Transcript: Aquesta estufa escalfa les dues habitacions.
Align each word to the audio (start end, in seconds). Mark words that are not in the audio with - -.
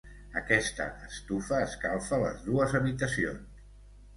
Aquesta 0.39 0.87
estufa 1.09 1.59
escalfa 1.65 2.21
les 2.25 2.41
dues 2.49 2.75
habitacions. 2.81 3.65